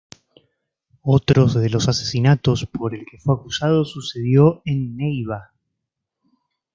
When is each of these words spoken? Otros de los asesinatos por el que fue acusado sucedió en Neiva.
Otros 1.03 1.53
de 1.53 1.69
los 1.69 1.87
asesinatos 1.87 2.65
por 2.65 2.95
el 2.95 3.05
que 3.05 3.19
fue 3.19 3.35
acusado 3.35 3.85
sucedió 3.85 4.63
en 4.65 4.97
Neiva. 4.97 5.51